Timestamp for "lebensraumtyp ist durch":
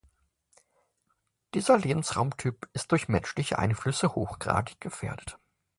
1.77-3.07